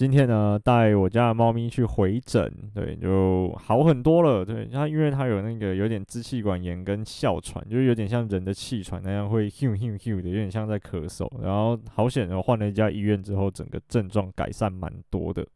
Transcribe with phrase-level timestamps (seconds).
[0.00, 4.42] 今天呢，带我家的猫咪去回诊，对，就好很多了。
[4.42, 11.30] 对，它因为它有那个有点支气管炎跟哮喘，就是有点像人的气喘那样会咻咻咻的，有点像在咳嗽。
[11.42, 15.46] 然后好险，我换了一家医院之后，整个症状改善蛮多的。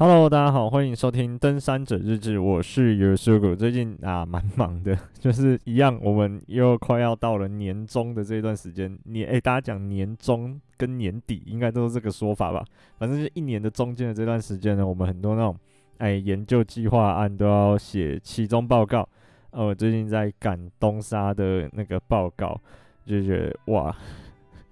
[0.00, 3.56] Hello，大家好，欢迎收听《登山者日志》，我是 YOSHIGO。
[3.56, 8.96] 最近啊，蛮忙的， 就是一样，我们又快要到了年终的这一段时间。
[9.06, 12.64] 年哎、欸，大家讲年终跟年底，应该都是这个说法吧？
[12.96, 15.56] 反正是一年的中间的这段时间呢，我们很多那种
[15.96, 19.08] 哎研究计划案都要写期中报告。
[19.50, 22.56] 呃，我最近在赶东沙的那个报告，
[23.04, 23.92] 就觉得哇。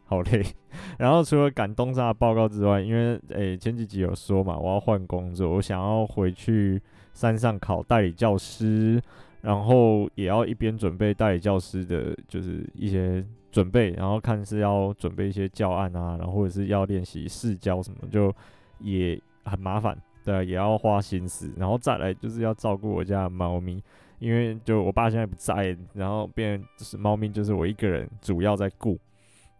[0.09, 0.41] 好累，
[0.99, 6.81] 然后除了赶东沙的报告之外，因为诶、前几集有说嘛，我要换工作，我想要回去
[7.13, 9.03] 山上考代理教师，
[9.41, 18.33] 然后也要一边准备代理教师的，就是一些准备，然后看是要准备一些教案啊，然后或者是要练习试教什么，就
[18.79, 23.83] 也很麻烦，对，也要花心思，然后再来就是要照顾我家猫咪，
[24.21, 28.97] 因为就我爸现在不在，然后变就是猫咪就是我一个人主要在顾。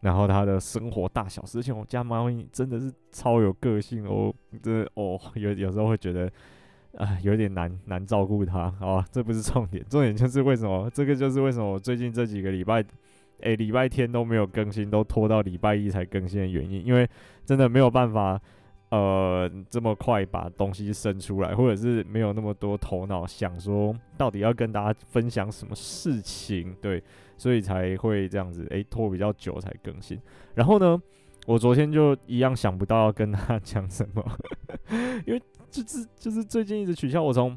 [0.07, 6.31] 然后他的生活大小事情，我家猫咪真的是超有个性哦，真的哦， 有有时候会觉得
[6.97, 8.71] 啊、有点难难照顾它。
[8.79, 12.85] 好吧，这不是重点，重点就是为什么这个就是为什么我最近这几个礼拜，
[13.41, 17.09] 诶，礼拜天都没有更新，都拖到礼拜一才更新的原因，因为
[17.45, 18.41] 真的没有办法。
[18.89, 27.03] 呃，这么快把东西生出来，或者是没有那么多头脑想说到底要跟大家分享什么事情，对，
[27.37, 30.21] 所以才会这样子，诶，拖比较久才更新。
[30.55, 31.01] 然后呢，
[31.47, 34.25] 我昨天就一样想不到要跟他讲什么，
[35.27, 37.23] 因为就是就是最近一直取消。
[37.23, 37.57] 我从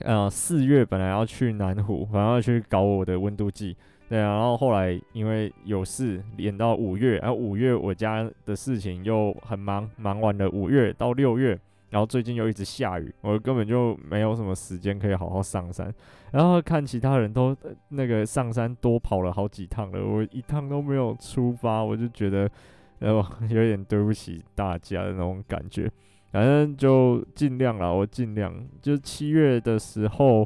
[0.00, 3.76] 呃四月本来要去南湖，反正要去搞我的温度计。
[4.06, 11.58] 对啊，然后后来因为有事，延到五月，然后五月我家的事情又很忙，忙完了五月到六月，
[11.94, 15.94] 然后最近又一直下雨，我根本就没有什么时间可以好好上山。
[16.32, 17.56] 然后看其他人都
[17.90, 22.50] 那个上山多跑了好几趟了，我一趟都没有出发，我就觉得
[22.98, 25.88] 呃 有点对不起大家的那种感觉。
[26.32, 28.52] 反正就尽量啦，我尽量，
[28.82, 30.44] 就七月的时候，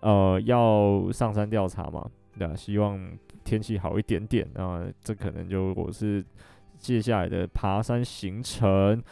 [0.00, 2.08] 呃，要上山调查嘛。
[2.38, 2.98] 对啊，希望
[3.44, 6.24] 天气好一点点啊，这可能就我是
[6.78, 9.02] 接下来的爬山行程，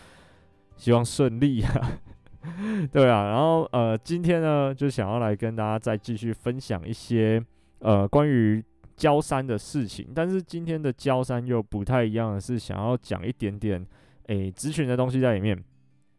[0.76, 2.00] 希望顺利啊。
[2.92, 7.42] 对啊，然后呃，今天呢，就想要来跟大家再继续分享一些
[7.78, 8.62] 呃关于
[8.96, 13.84] 焦山的事情，但是今天的焦山又不太一样是，想要讲一点点
[14.26, 15.58] 诶咨询的东西在里面。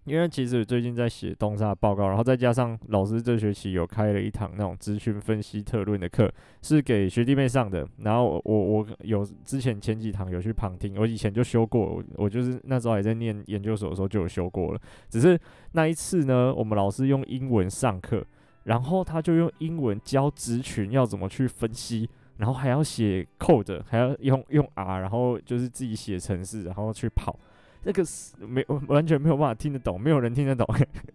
[0.05, 7.88] 因为其实最近在写东沙报告，然后再加上老师这学期有开了一堂那种资讯分析特论的课，是给学弟妹上的。
[7.97, 14.79] 然后我我有之前前几堂有去旁听，我以前就修过，我就是那时候还在念研究所的时候就有修过了。
[15.09, 15.39] 只是
[15.71, 18.23] 那一次呢，我们老师用英文上课，
[18.65, 22.07] 然后他就用英文教职群要怎么去分析，
[22.38, 27.39] 然后还要写 code，还要用用 R，然后就是自己写程式，然后去跑。
[27.85, 30.68] 那个是没 完全没有办法听得懂，没有人听得懂，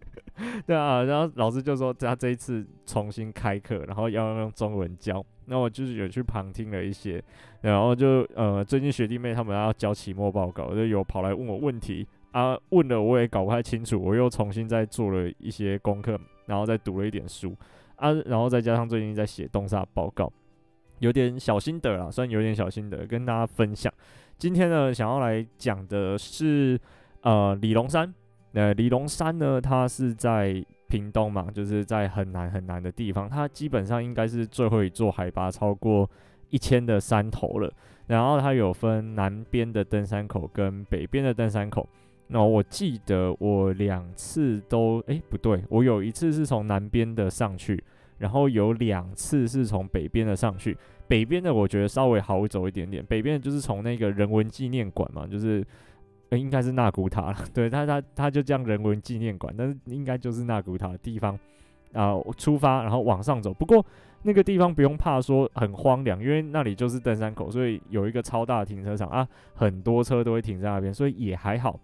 [0.67, 1.03] 对啊。
[1.03, 5.25] 然后老师就说他这一次重新开课，然后要用中文教。
[5.47, 7.23] 那我就是有去旁听了一些，
[7.61, 16.17] 然后就呃，最近学弟妹他们要交期末报告，就有跑来问我问题啊，问了我也搞不太清楚，我又重新再做了一些功课，
[16.47, 17.53] 然后再读了一点书
[17.97, 20.33] 啊，然后再加上最近在写东沙报告，
[21.01, 23.93] 有点小心得啦，算有点小心得跟大家分享。
[24.39, 26.81] 今天呢，想要来讲的是，
[27.23, 28.15] 呃，李龙山。
[28.53, 33.29] 呃，李龙山呢，它是在屏东嘛，就是在很南很南的地方。
[33.29, 36.09] 它基本上应该是最后一座海拔超过
[36.49, 37.73] 一千的山头了。
[38.07, 41.89] 然后它有分南边的登山口跟北边的登山口。
[42.27, 47.83] 那我记得我两次都，诶，不对，我有一次是从南边的上去，
[48.21, 50.79] 然后有两次是从北边的上去。
[51.09, 55.67] 北边的我觉得稍微好走一点点，北边就是从那个人文纪念馆嘛，就是、
[56.31, 61.37] 应该是纳古塔了， 对，他他他就这样人文纪念馆，但是应该就是纳古塔的地方
[61.93, 63.53] 啊、出发然后往上走。
[63.53, 63.85] 不过
[64.23, 71.81] 那个地方不用怕说很荒凉，因为那里就是登山口，所以有一个超大的停车场啊，很多车都会停在那边，所以也还好。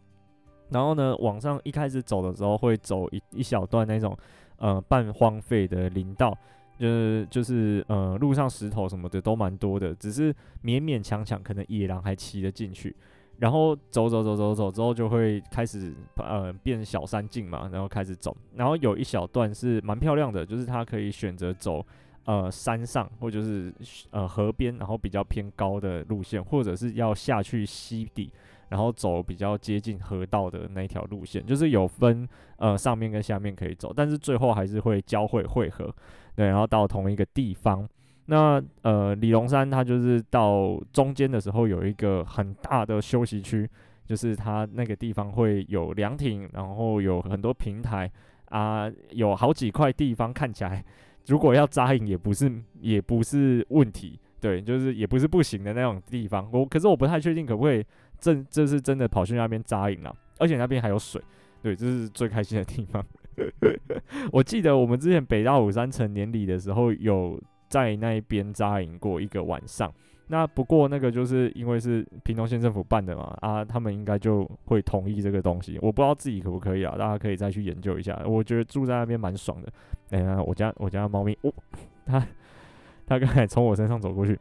[0.70, 4.16] 然后呢，往上一开始走的时候会走一一小段那种
[4.58, 6.36] 呃半荒废的林道。
[6.78, 10.30] 就是就是呃，路上石头什么的都蛮多的，只是
[10.62, 12.94] 勉勉强强可能野狼还骑得进去。
[13.38, 18.36] 然后走走走走走之后就会开始呃变小山径嘛，然后开始走。
[18.54, 21.82] 然后有一小段是蛮漂亮的，就是它可以选择走
[22.26, 23.72] 呃山上或者是
[24.10, 28.30] 呃河边，然后比较偏高的路线，或者是要下去溪底，
[28.68, 32.28] 然后走比较接近河道的那条路线，就是有分
[32.58, 35.94] 呃上面跟下面可以走，但是最后还是会交汇汇合，
[36.34, 37.88] 对，然后到同一个地方。
[38.28, 43.70] 那呃，李龙山它就是到中间的时候有一个很大的休息区，
[44.04, 48.10] 就是它那个地方会有凉亭，然后有很多平台
[48.46, 50.84] 啊，有好几块地方看起来，
[51.26, 56.48] 如果要扎营也不是也不是问题，对，就是也不是不行的那种地方。
[56.52, 57.84] 我可是我不太确定可不可以
[58.18, 61.22] 这这是真的跑去那边扎营了，而且那边还有水，
[61.62, 63.04] 对，这是最开心的地方。
[64.32, 67.40] 我记得我们之前北大武山成年礼的时候有。
[67.68, 69.92] 在那一边扎营过一个晚上，
[70.28, 78.22] 那不过那个就是因为是屏东县政府办的嘛，啊，他们应该就会同意这个东西，我不知道自己可不可以啊，大家可以再去研究一下。
[78.24, 79.72] 我觉得住在那边蛮爽的。
[80.10, 81.52] 哎呀，我家我家猫咪，哦，
[82.06, 82.24] 它
[83.04, 84.38] 它刚才从我身上走过去，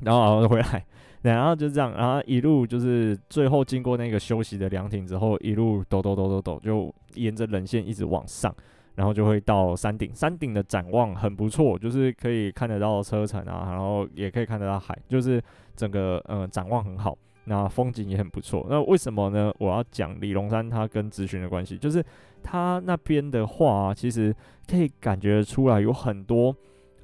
[0.00, 0.86] 然后然后回来，
[1.22, 8.54] 然后就这样，然后一路就是最后经过那个休息的凉亭之后，一路抖抖抖抖抖，就沿着棱线一直往上。
[8.96, 15.42] 然后就会到山顶，山顶的展望很不错，就是可以看得到车城啊，然后也可以看得到海，就是
[15.74, 18.66] 整个呃展望很好，那风景也很不错。
[18.68, 19.50] 那为什么呢？
[19.58, 22.04] 我要讲李龙山它跟咨询的关系，就是
[22.42, 24.34] 它那边的话，其实
[24.68, 26.54] 可以感觉出来有很多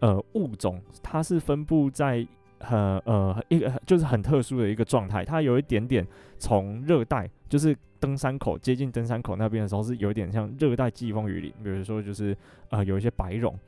[0.00, 2.26] 呃物种，它是分布在。
[2.60, 6.06] 很呃一个就是很特殊的一个状态，它有一点点
[6.38, 12.36] 从热带，就是登山口接近登山口那边的时候，是有点像热带季风雨林，比如说就是
[12.70, 13.58] 呃有一些白绒，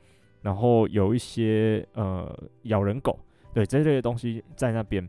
[0.41, 2.31] 然后有一些呃
[2.63, 3.17] 咬人狗，
[3.53, 5.07] 对这类的东西在那边，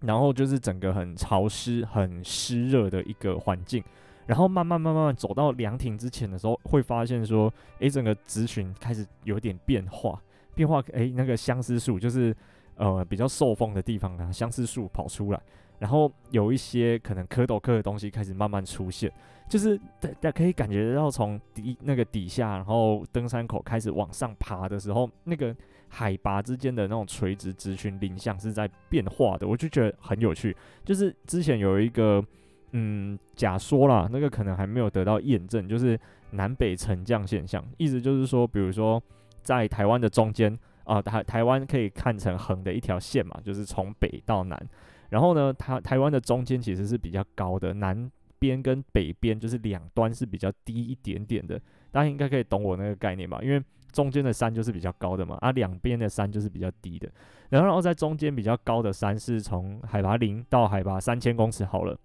[0.00, 3.82] 然后就是整个很潮湿、很湿热的一个环境，
[4.26, 10.20] 然后慢慢慢慢走到凉亭之前的时候，会发现说，诶、整个族群开始有点变化，
[10.54, 12.34] 变化，诶、那个相思树就是。
[12.76, 15.40] 呃，比较受风的地方啊，相思树跑出来，
[15.78, 19.12] 然后有一些可能蝌蚪科的东西开始慢慢出现，
[19.48, 25.54] 就是大家可以感觉到从底那个底下，然后登山口开始往上爬的时候，那个
[25.88, 30.56] 海拔之间的那种垂直直群林相是在变化的，我就觉得很有趣。
[30.84, 32.24] 就是之前有一个
[32.72, 39.00] 嗯假说啦，那个可能还没有得到验证，就是南北沉降现象，意思就是说，比如说
[39.42, 40.58] 在台湾的中间。
[40.84, 44.68] 啊，台台湾可以看成横的一条线嘛，就是从北到南。
[45.10, 51.60] 然后呢，台台湾的中间其实是比较高的，南边跟北边就是两端是比较低一点点的。
[51.90, 53.38] 大家应该可以懂我那个概念吧？
[53.42, 53.62] 因为
[53.92, 57.10] 中间的山就是比较高的嘛，啊，两边的山就是比较低的。
[57.50, 61.98] 然后，然后在中间比较高的山是从海拔零到海拔三千公尺好了。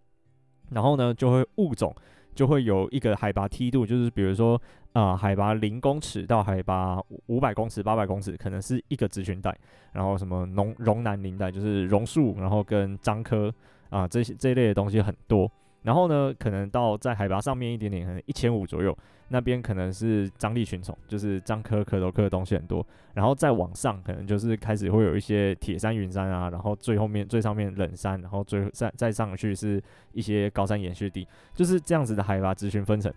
[0.71, 1.95] 然后呢，就会物种。
[2.37, 4.61] 就会有一个海拔梯度，就是比如说，
[4.93, 9.57] 啊、海拔零公尺到海拔五百公尺、八百公尺，可能是一个族群带。
[9.91, 13.51] 然后什么农榕南林带，就是榕树，然后跟樟科
[13.89, 15.51] 啊这些这一类的东西很多。
[15.83, 18.97] 然后呢，可能到在海拔上面一点点，可能一千五左右，
[19.29, 22.85] 那边可能是张力群虫，就是张科、科头科的东西很多。
[23.13, 29.81] 然后再往上，可能就是开始会有一些铁山、云山啊，然后最后面最上面冷山，然后最再再上去是
[30.11, 33.13] 一些高山岩穴地，就是这样子的海拔族群分层。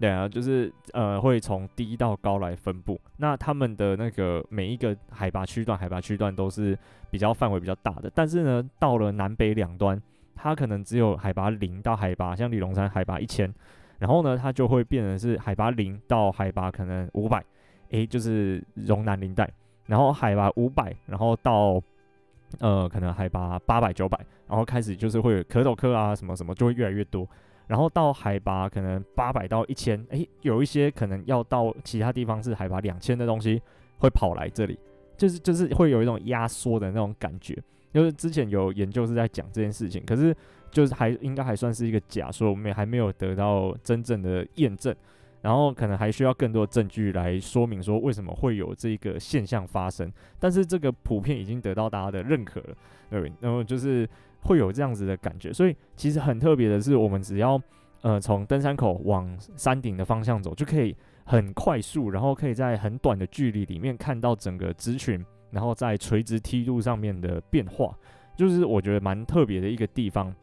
[0.00, 2.98] 对啊，就是呃会从低到高来分布。
[3.18, 6.76] 那他们的那个每一个海拔区段，海拔区段都是
[7.10, 8.10] 比较范围比较大的。
[8.14, 10.00] 但是呢，到了南北两端。
[10.34, 13.52] 它可能只有海拔零到海拔，像李龙山海拔一千，
[13.98, 17.42] 然后呢，它就会变成是海拔零到海拔可能五百，
[17.90, 19.48] 诶，就是榕南林带，
[19.86, 21.80] 然后海拔五百，然后到
[22.60, 24.18] 呃可能海拔八百九百，
[24.48, 27.26] 然后开始就是会有蝌蚪科啊什么什么就会越来越多，
[27.66, 33.62] 然后到海拔可能八百到一千，诶，有一些可能要到其他地方是海拔两千的东西
[33.98, 34.78] 会跑来这里，
[35.16, 37.56] 就是就是会有一种压缩的那种感觉。
[37.94, 40.36] 就是之前有研究是在讲这件事情，可是
[40.72, 44.92] 就是还应该还算是一个假说，我们也还没有得到真正的验证，
[45.42, 50.12] 然后可能还需要更多证据来说明说为什么会有这个现象发生。
[50.40, 52.76] 但是这个普遍已经得到大家的认可了，
[53.10, 54.08] 对，然后就是
[54.40, 55.52] 会有这样子的感觉。
[55.52, 57.62] 所以其实很特别的是，我们只要
[58.02, 65.24] 呃从登山口往山顶的方向走，就可以很快速，然后可以在很短的距离里面看到整个族群。
[65.54, 67.96] 然后在垂直梯度上面的变化，
[68.36, 70.34] 就是我觉得蛮特别的一个地方。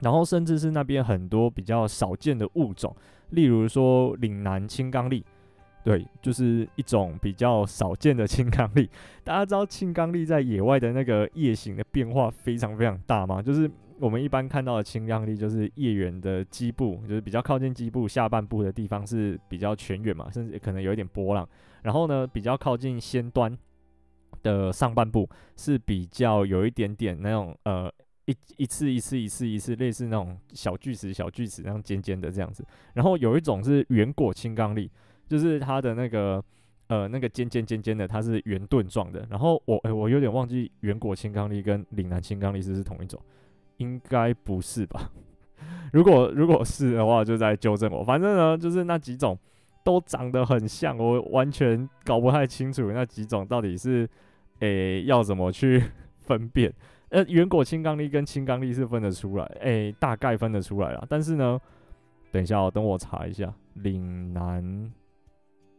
[0.00, 2.94] 然后甚至是那边很多比较少见的物种，
[3.30, 5.22] 例如说岭南青刚櫟，
[5.84, 8.88] 对，就是一种比较少见的青刚櫟。
[9.22, 13.42] 大家知道青刚櫟在野外的那个叶形的变化非常非常大吗？
[13.42, 21.46] 就是我们一般看到的青刚櫟，就是叶缘的基部，就是比较靠近基部下半部的地方是比较全远嘛，甚至可能有一点波浪。
[21.82, 23.54] 然后呢，比较靠近先端。
[24.42, 27.92] 的上半部是比较有一点点那种呃
[28.26, 34.88] 一一次一次一次一次类似那种小锯齿小锯齿那样尖尖的这样子，然后有一种是圆果青刚櫟，
[35.28, 36.42] 就是它的那个
[36.88, 39.26] 呃那个尖尖尖尖的，它是圆盾状的。
[39.30, 43.20] 然后我诶、我有点忘记圆果青刚櫟跟岭南青刚櫟是不是同一种？
[43.78, 45.10] 应该不是吧？
[45.92, 48.04] 如果如果是的话，就再纠正我。
[48.04, 49.36] 反正呢，就是那几种
[49.84, 54.08] 都长得很像，我完全搞不太清楚那几种到底是。
[54.60, 55.82] 诶、要怎么去
[56.20, 56.70] 分辨？
[57.08, 61.02] 呃，圆果青刚櫟跟青刚櫟是分得出来，诶、大概分得出来啦。
[61.08, 61.58] 但是呢，
[62.30, 64.92] 等一下哦，等我查一下，岭南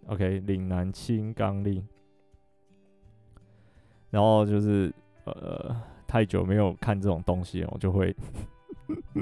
[0.08, 1.84] ，OK，岭南青刚櫟。
[4.10, 4.92] 然后就是
[5.26, 8.16] 呃，太久没有看这种东西哦，就会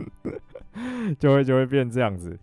[1.19, 2.39] 就会就会变这样子。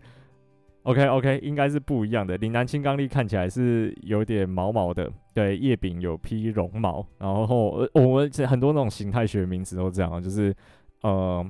[0.86, 2.36] OK OK，应该是不一样的。
[2.36, 7.04] 岭南青刚櫟看起来是有点毛毛的，对，叶柄有披绒毛。
[7.18, 10.54] 然后，我们很多那种形态学名词都这样，就是
[11.02, 11.44] 呃，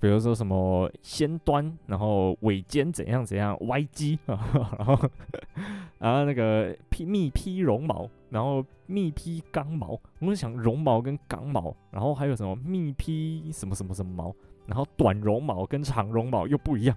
[0.00, 4.36] 比如说什么先端，然后尾尖怎样怎样歪基， 然
[4.84, 4.98] 后
[6.00, 9.90] 然后那个披密披绒毛，然后密披刚毛。
[10.18, 14.34] 我们想绒毛跟刚毛，然后还有什么密披什么什么什么毛，
[14.66, 16.96] 然后短绒毛跟长绒毛又不一样。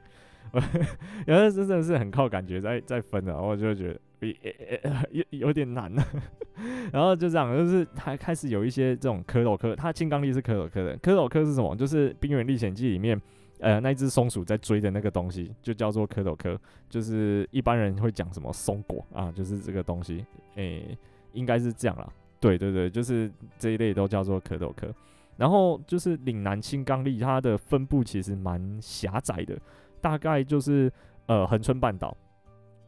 [1.26, 4.00] 然后真的是很靠感觉在在分的，我就觉得
[5.12, 6.04] 有有点难了。
[6.94, 10.98] 然后就这样，就是他开始有一些这种蝌蚪科，它青刚櫟是蝌蚪科的。
[11.00, 11.76] 蝌蚪科是什么？
[11.76, 13.20] 就是《冰原历险记》里面，
[13.60, 16.58] 呃，那只松鼠在追的那个东西，就叫做蝌蚪科。
[16.88, 20.24] 就是一般人会讲什么松果啊，就是这个东西，
[20.56, 20.96] 诶、
[21.34, 22.08] 应该是这样啦。
[22.40, 24.94] 对对对，就是这一类都叫做蝌蚪科。
[25.36, 29.58] 然后就是岭南青刚櫟，它的分布其实蛮狭窄的。
[30.04, 30.92] 大概就是
[31.28, 32.16] 呃恒春半岛，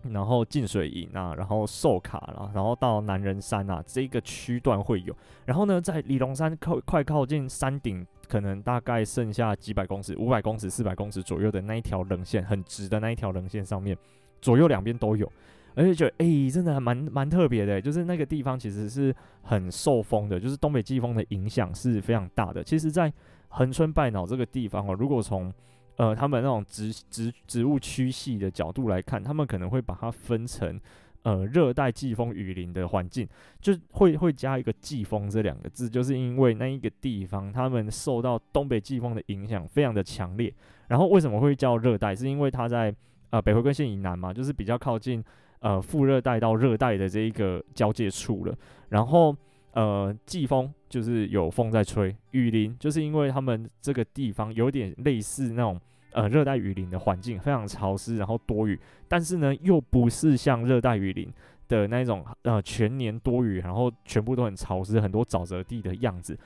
[0.03, 5.15] 然后进水营啊，然后寿卡啦，然后到男人山啊这个区段会有。
[5.45, 13.97] 然后呢，在李龙山靠快靠近山顶，可能大概剩下几百公尺、五百公尺、四百公尺左右的那一条棱线，很直的那一条棱线上面，
[14.41, 15.31] 左右两边都有。
[15.77, 22.63] 而且觉得哎、真的还蛮蛮特别的，就是那个地方其实是很受风的，就是东北季风的影响是非常大的。
[22.63, 23.11] 其实，在
[23.49, 25.53] 恒春半岛这个地方哦，如果从
[25.97, 30.79] 呃，他们那种植植植物区系的角度来看，他们可能会把它分成
[31.23, 33.27] 呃热带季风雨林的环境，
[33.61, 40.53] 就会会加一个季风这两个字，就是因为那一个地方他们受到东北季风的影响非常的强烈。
[40.87, 42.13] 然后为什么会叫热带？
[42.13, 42.93] 是因为它在
[43.29, 45.23] 呃北回归线以南嘛，就是比较靠近
[45.59, 48.53] 呃副热带到热带的这一个交界处了。
[48.89, 49.35] 然后
[49.71, 55.77] 呃季风就是有风在吹，雨林就是因为他们这个地方有点类似那种。
[56.17, 61.29] 呃，热带雨林的环境非常潮湿，然后多雨，但是呢，又不是像热带雨林
[61.67, 66.39] 的那种呃全年多雨，然后全部都很潮湿，很多沼泽地的样子，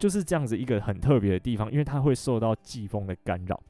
[0.00, 3.62] 就是这样子一个很特别的地方，因为它会受到季风的干扰。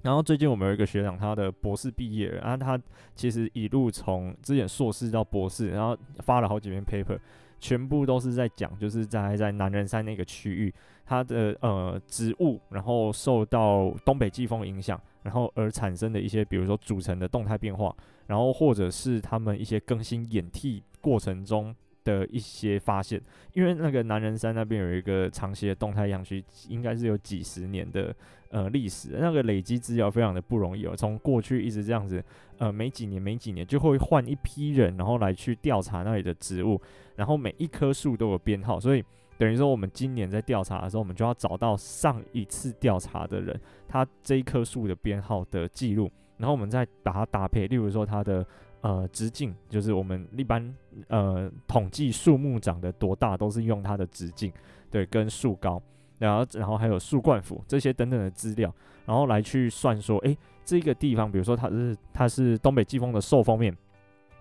[0.00, 2.80] 然后最近我们有一个学长，他的博士毕业，然后他
[3.14, 7.18] 其实一路从之前硕士到博士，然后发了好几篇 paper。
[7.60, 10.74] 全部都是在讲，就是在在南仁山那个区域，
[11.04, 17.94] 它的呃植物，然后受到东北季风影响，然后而产生的一些，比如说组成的动态变化，
[18.26, 21.74] 然后或者是他们一些更新演替过程中
[22.10, 23.20] 的一些发现。
[23.52, 28.14] 因为那个男人山那边有一个长期的动态样区，应该是有几十年的。
[28.52, 32.20] 呃，历史那个累积资料非常的不容易哦，从过去一直这样子，
[32.58, 36.76] 呃，每几年每几年就会换一批人，然后来去调查那里的植物，
[37.14, 39.04] 然后每一棵树都有编号，所以
[39.38, 48.44] 等于说我们今年在调查的时候，我们就要找到上一次调查的人，他这一棵树的编号的记录，然后我们再把它搭配，例如说它的
[48.80, 50.74] 呃直径，就是我们一般
[51.08, 54.52] 呃统计树木长得多大，都是用它的直径，
[54.90, 55.80] 对，跟树高。
[56.18, 58.70] 然后，然后还有树冠幅这些等等的资料，
[59.06, 63.74] 然后来去算说，诶，这个地方，比如说它是它是东北季风的受风面，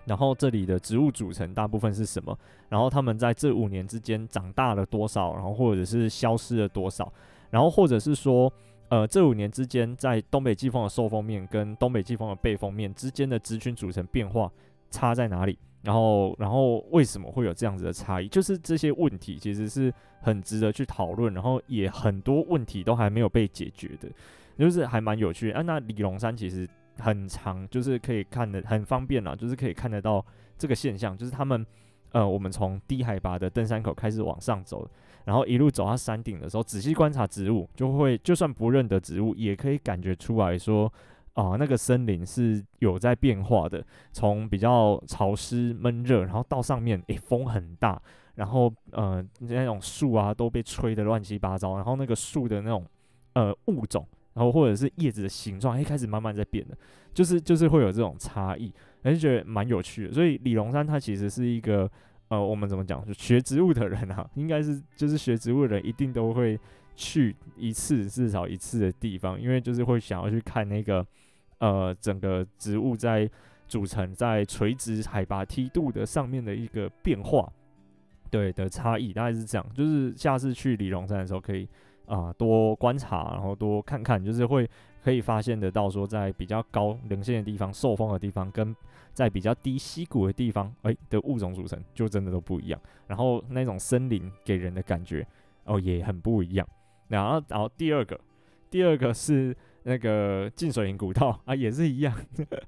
[0.04, 2.38] 然后这里的植物组成大部分是什么？
[2.68, 5.34] 然后它们在这五年之间长大了多少？
[5.36, 7.10] 然后或者是消失了多少？
[7.50, 8.52] 然后或者是说，
[8.90, 14.52] 呃，这五年之间在东北季风的受风面跟东北季风的背风面之间的植群组成变化
[14.90, 15.58] 差在哪里？
[15.82, 18.28] 然后，然后为什么会有这样子的差异？
[18.28, 24.10] 就是这些问题其实是很值得去讨论，然后也很多问题都还没有被解决的，
[24.58, 25.52] 就是还蛮有趣。
[25.52, 26.68] 啊，那李龙山其实
[26.98, 30.26] 很长，就是可以看得很方便啦，就是可以看得到
[30.58, 31.66] 这个现象，就是他们
[32.12, 34.86] 呃，我们从低海拔的登山口开始往上走，
[35.30, 40.92] 然后一路走到山顶的时候，仔细观察植物，就会就算不认得植物，也可以感觉出来说。
[41.36, 48.02] 啊，那个森林是有在变化的，从比较潮湿闷热，然后到上面，诶，风很大，
[48.36, 52.86] 然后呃那种树啊都被吹得乱七八糟，然后那个树的那种
[53.34, 56.76] 呃物种，然后或者是叶子的形状，哎开始慢慢在变了，
[57.14, 60.14] 就是就是会有这种差异，还是觉得蛮有趣的。
[60.14, 61.90] 所以李龙山它其实是一个
[62.30, 66.60] 呃我们怎么讲，就学植物的人啊，应该是就是学植物的人一定都会
[66.96, 71.06] 去一次至少一次的地方，因为就是会想要去看那个
[71.60, 73.30] 呃整个植物在。
[73.70, 77.48] 组成在垂直海拔梯度的上面的一个变化，
[78.32, 79.66] 对的差异大概是这样。
[79.76, 81.70] 就是下次去李龙山的时候，可以
[82.08, 84.68] 啊、多观察，然后多看看，就是会
[85.04, 88.76] 可以发现得到说，在比较高棱线的地方、受风的地方，跟
[89.14, 92.82] 在比较低溪谷的地方，哎、的物种组成就真的都不一样。
[93.08, 95.26] 然后那种森林给人的感觉
[95.66, 96.68] 哦也很不一样。
[97.08, 98.20] 然后，然后第二个，
[98.70, 99.56] 第二个是。
[99.84, 102.14] 那个浸水营古道啊，也是一样。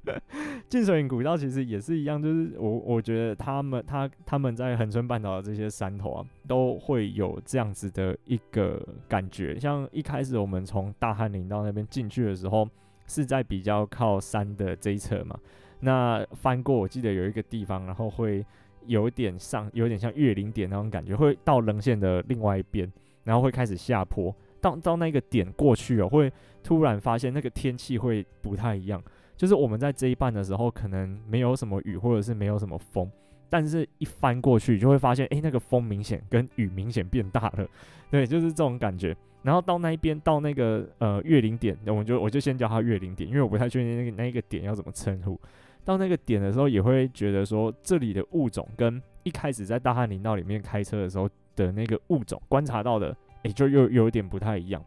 [0.70, 9.60] 浸水营古道其实也是一样，就是我我觉得他们他他们在恒春半岛的这些山头啊，都会有这样子的一个感觉。
[9.60, 12.68] 像一开始我们从大汉林道那边进去的时候，
[13.06, 15.38] 是在比较靠山的这一侧嘛。
[15.82, 18.46] 那翻过，我记得有一个地方，然后会
[18.86, 22.92] 有一点上，有点像越岭点那种感觉，会到棱线的另外一边，
[23.24, 24.34] 然后会开始下坡。
[24.62, 26.32] 到到那个点过去哦，会
[26.64, 29.02] 突然发现那个天气会不太一样。
[29.36, 33.10] 就是我们在这一半的时候，可能没有什么雨，或者是没有什么风，
[33.50, 37.68] 但是一翻过去就会发现，诶，那个风明显跟雨明显变大了。
[38.12, 39.18] 对，就是这种感觉。
[39.42, 45.40] 然后到那一边，到那个呃越岭点，我就我就先叫它越岭点，因为我不太确定那个那一个点要怎么称呼。
[45.84, 53.16] 到那个点的时候，也会觉得说，这里的物种跟一开始在大汉林道里面开车的时候的那个物种观察到的。
[53.44, 54.80] 诶、欸，就又有点不太一样，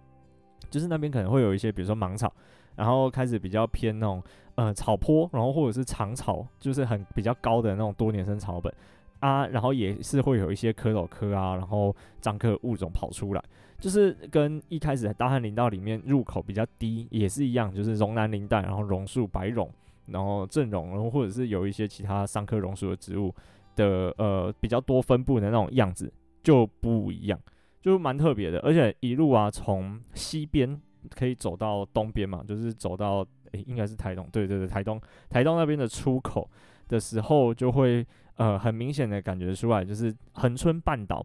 [0.71, 2.33] 就是那边可能会有一些，比如说芒草，
[2.77, 4.23] 然后开始比较偏那种
[4.55, 8.73] 呃草坡，然后或者是长草，就是很比较高的那种多年生草本
[9.19, 13.43] 啊，然后也是会有一些蝌蚪科啊，然后樟科物种跑出来，
[13.81, 19.69] 就是跟一开始大汉林道里面入口比较低也是一样，就是榕南林带，然后榕树、白榕，
[20.07, 23.35] 然后正榕，然后或者是有一些其他三棵榕树的植物
[23.77, 26.13] 的呃比较多分布的那种样子
[26.43, 27.39] 就不一样。
[27.81, 30.81] 就蛮特别的，而且一路啊，从西边
[31.15, 36.49] 可以走到东边嘛，就是走到诶、应该是台东，对对对，台东台东那边的出口
[36.89, 41.25] 的时候，就会呃很明显的感觉出来，就是恒春半岛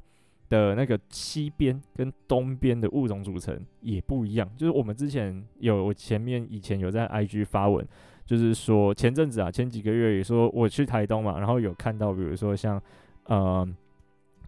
[0.49, 4.51] 的那个西边跟东边的物种组成也不一样。
[4.57, 7.87] 就是我们之前有前面以前有在 IG 发文，
[8.29, 12.81] 就是说前阵子啊，前几个月也说我去台东嘛，然后有看到比如说像
[13.25, 13.67] 呃。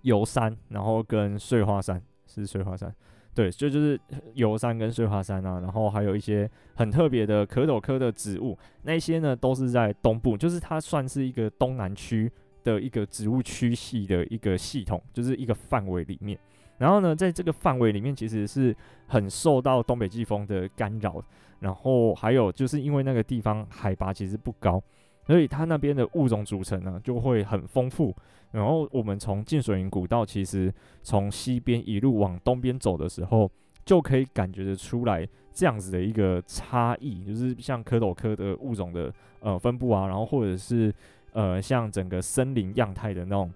[0.03, 2.91] 油山，然后跟碎花山是碎花山，
[3.35, 4.01] 对，就就是
[4.33, 12.31] 油山跟碎花山啊，然后还有一些很特别的蝌蚪科的植物，那些呢都是在东部，就是它算是一个东南区
[12.63, 16.35] 的一个植物区系的一个系统，就是一个范围里面。
[16.81, 18.75] 然后呢，在这个范围里面，其实是
[19.07, 21.23] 很受到东北季风的干扰，
[21.59, 24.81] 然后还有就是因为那个地方海拔其实不高。
[25.23, 28.13] 所以它那边的物种组成呢，就会很丰富。
[28.51, 33.49] 然后我们从进水云古道，其实从西边一路往东边走的时候，
[33.85, 40.91] 就可以感觉得出来这样子的一个差异，就是像蝌蚪科的物种的呃分布啊，然后或者是
[41.33, 43.53] 呃像整个森林样态的那种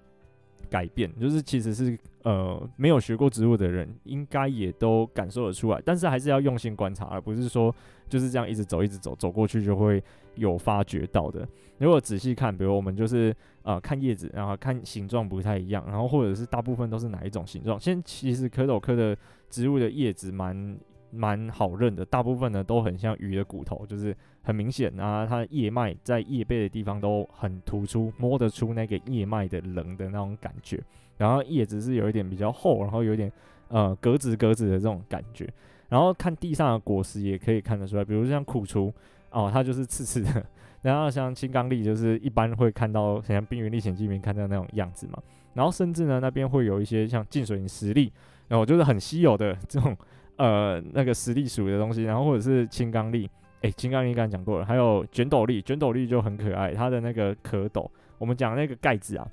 [0.75, 7.73] 改变，就是其实是呃没有学过植物的人应该也都感受得出来，但是还是要用心观察，而不是说
[8.09, 10.03] 就是这样一直走一直走，走过去就会。
[10.37, 13.33] 有发觉到的，如果仔细看，比如我们就是
[13.63, 17.79] 呃看叶子，然后看形状不太一样，然后或者是大部分都是哪一种形状。
[17.79, 19.17] 现在其实蝌蚪科的
[19.49, 20.77] 植物的叶子蛮
[21.15, 30.79] 蛮好认的，大部分呢都很像鱼的骨头，就是很明显啊，它的叶脉在叶背的地方都很突出，摸得出那个叶脉的棱的那种感觉。
[31.17, 33.31] 然后叶子是有一点比较厚，然后有点
[33.69, 35.49] 呃格子格子的这种感觉。
[35.89, 38.93] 然后看地上的果实也可以看得出来，比如像苦竹。
[39.31, 40.45] 哦，它就是刺刺的，
[40.81, 45.21] 然后像青刚櫟，就是一般会看到像《冰原历险记》里面看到那种样子嘛。
[45.53, 48.09] 然后甚至呢，那边会有一些像净水石櫟，
[48.47, 49.93] 然后就是很稀有的这种
[50.37, 52.03] 呃那个石櫟属的东西。
[52.03, 53.27] 然后或者是青刚櫟，
[53.61, 59.27] 诶，青刚櫟刚才讲过了，还有卷斗笠，卷斗笠就很可爱，它的那个壳斗，我们讲那个盖子啊，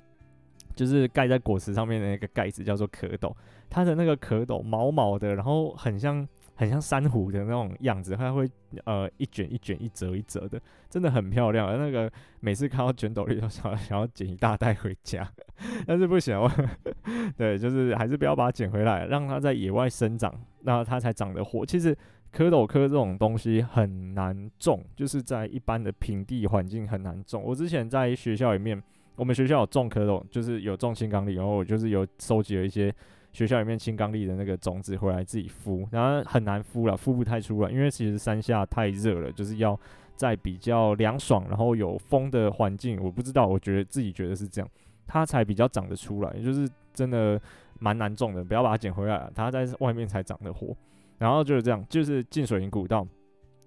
[0.75, 3.35] 就是盖在果实上面的那个盖子叫做壳斗，
[3.69, 6.27] 它的那个壳斗毛毛的，然后很像。
[6.55, 8.49] 很像珊瑚的那种样子，它会
[8.85, 11.77] 呃一卷一卷、一折一折的，真的很漂亮。
[11.77, 15.27] 那个每次看到卷斗櫟，都想想要捡一大袋回家，
[15.87, 16.37] 但是不行，
[17.35, 21.65] 对，就是还是不要把它捡回来，让它在野外生长，那它才长得活。
[21.65, 21.95] 其实
[22.31, 27.43] 蝌蚪科这种东西很难种，就是在一般的平地环境很难种。
[27.43, 28.81] 我之前在学校里面
[29.15, 32.93] 我们学校有种蝌蚪，就是有种青刚櫟，然后我就是有收集了一些
[33.33, 39.77] 学校里面青刚櫟的那个种子回来自己孵，然后很难孵了，孵不太出来，因为其实山下太热了，就是要
[40.15, 44.69] 在比较凉爽，然后有风的环境，我不知道，我觉得自己觉得是这样，
[45.07, 47.41] 它才比较长得出来，就是真的
[47.79, 50.75] 蛮难种的，不要把它捡回来，它在外面才长得活。
[51.17, 53.05] 然后就是这样，就是进水营古道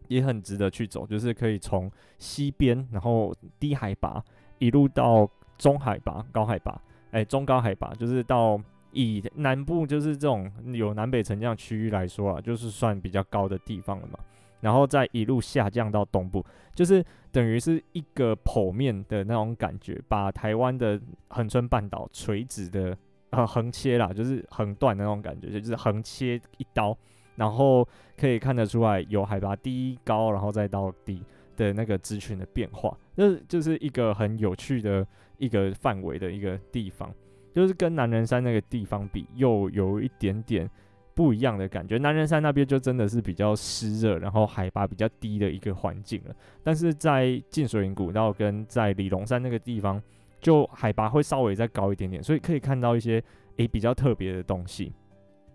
[0.09, 4.23] 也很值得去走，就是可以从西边，然后低海拔
[4.59, 8.61] 一路到中海拔、高海拔，哎，中高海拔，就是到
[8.97, 14.19] 以南部就是这种有南北沉降区域来说啊，就是算比较高的地方了嘛。
[14.61, 22.97] 然后再一路下降到东部，就是等于是一个剖面的那种感觉，把台湾的恒春半岛垂直的
[23.31, 26.97] 呃横切啦，就是横断的那种感觉，就是横切一刀。
[27.37, 31.23] 然后可以看得出来，有海拔低高，然后再到低
[31.55, 35.07] 的那个族群的变化，那就是一个很有趣的
[35.37, 37.15] 一个范围的一个地方，
[37.57, 40.71] 就是跟南人山那个地方比，又有一点点
[41.15, 41.97] 不一样的感觉。
[41.97, 50.03] 南人山那边就真的是比较湿热，然后海拔比较低的一个环境了，但是在浸水营古道跟在里龙山那个地方，
[50.39, 53.25] 就海拔会稍微再高一点点，所以可以看到一些
[53.57, 54.93] 诶比较特别的东西。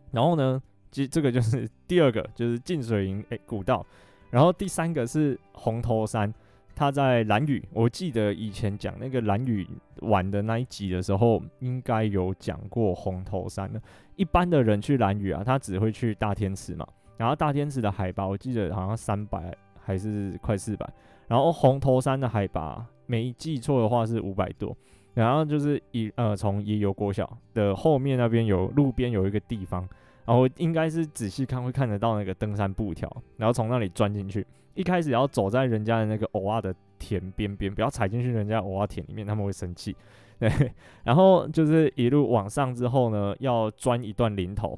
[0.10, 0.60] 然后呢，
[0.90, 3.86] 其实这个就是第二个，就是浸水营诶古道，
[4.32, 6.34] 然后第三个是红头山，
[6.82, 7.64] 他在蓝雨。
[7.74, 9.68] 我记得以前讲那个蓝雨
[10.00, 13.80] 玩的那一集的时候，应该有讲过红头山的。
[14.16, 20.92] 一般的人去蓝雨啊，他只会去大天池嘛，然后大天池的海拔我记得好像三百还是快四百，
[21.28, 24.76] 然后红头山的海拔没记错的话是五百多，
[25.14, 29.88] 然后就是一呃从野游国小的后面那边有路边有一个地方。
[30.26, 34.46] 然后应该是仔细看会看得到那个登山步条，然后从那里钻进去。
[34.82, 39.96] 一开始要走在人家的那个藕仔的田边边，不要踩进去人家藕仔田里面，他们会生气。
[40.40, 40.50] 对，
[41.06, 44.78] 然后就是一路往上之后呢，要钻一段林头，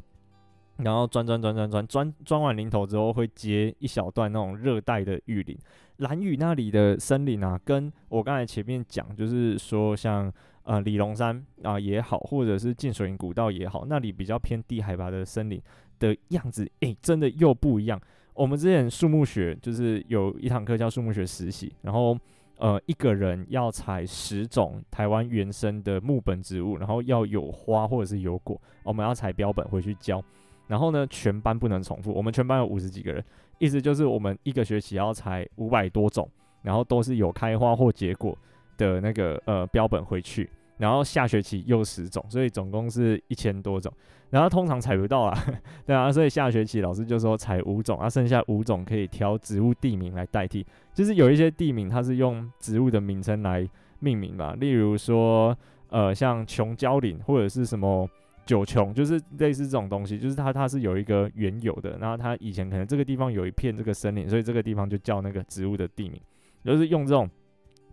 [0.78, 5.58] 然后钻钻钻钻钻钻钻完林头之后，会接一小段那种热带的雨林。
[5.98, 10.32] 兰屿那里的森林啊，跟我刚才前面讲，就是说像。
[10.66, 15.62] 呃，李龙山啊、也好，或者是进水营古道也好，那里比较偏低海拔的森林
[16.00, 18.00] 的样子，诶、真的又不一样。
[18.36, 22.18] 我们之前树木学就是有一堂课叫树木学实习，然后
[22.58, 30.24] 呃，一个人要采十种台湾原生的木本植物，然后要有花或者是有果，我们要采标本回去交。
[30.68, 33.24] 然后呢，全班不能重复，我们全班有五十几个人，
[33.60, 36.30] 意思就是我们一个学期要采五百多种，
[36.62, 38.38] 然后都是有开花或结果。
[38.76, 43.92] 的那个呃标本回去，然后下学期又十种，所以总共是一千多种。
[44.30, 45.46] 然后通常采不到啦，
[45.86, 50.66] 对啊，所以下学期老师就说采五种，啊，剩下五种可以挑植物地名来代替。
[50.92, 55.56] 就是有一些地名它是用植物的名称来命名嘛，例如说
[55.90, 58.10] 呃像琼蕉林或者是什么
[58.44, 66.20] 九琼，就是类似这种东西，就是它它是有一个原有的，然后它以前可能这个地方有一片这个森林，所以这个地方就叫那个植物的地名，
[66.66, 67.30] 就是用这种。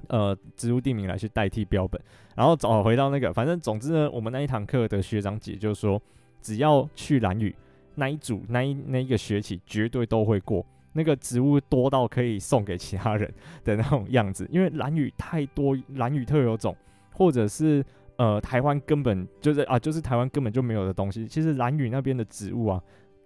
[0.08, 2.00] 呃，植物地名来去代替标本，
[2.34, 6.00] 然后找回到那个，反正总之呢，我们那一堂课的学长姐就说，
[6.40, 7.54] 只要去兰屿
[7.94, 10.64] 那一组那一那一个学期，绝对都会过。
[10.92, 13.32] 那个植物多到可以送给其他人
[13.62, 16.76] 的那种样子，因为兰屿太多兰屿特有种，
[17.12, 17.84] 或者是
[18.16, 21.28] 呃台湾根本就是啊，就是台湾根本就没有的东西。
[21.28, 22.82] 其实兰屿那边的植物啊，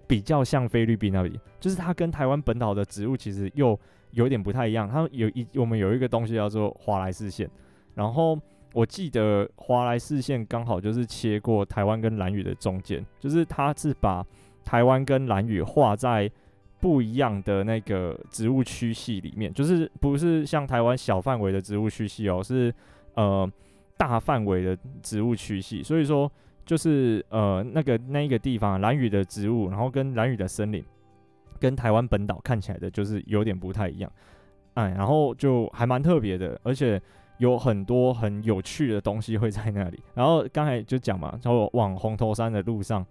[0.07, 3.79] 比较像菲律宾那里，就是它跟台湾本岛的植物其实又。
[4.15, 7.49] 有点不太一样，它有一我们有一个东西叫做华莱士线，
[7.95, 8.39] 然后
[8.73, 14.25] 我记得华莱士线刚好就是切过台湾跟兰屿的中间，就是它是把
[14.65, 16.31] 台湾跟兰屿画在
[16.81, 22.75] 不一样的那个植物区系里面，就是不是像台湾小范围的植物区系哦，是
[23.15, 23.51] 呃
[23.97, 26.31] 大范围的植物区系，所以说
[26.67, 30.85] 就是呃那个那一个地方兰屿的植物，然后跟兰屿的森林。
[31.65, 34.13] 跟台湾本岛看起来的就是有点不太一样，
[34.75, 37.01] 哎，然后就还蛮特别的，而且
[37.39, 39.99] 有很多很有趣的东西会在那里。
[40.13, 43.03] 然后刚才就讲嘛，然后往红头山的路上，